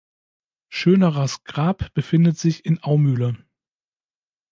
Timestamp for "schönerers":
0.69-1.43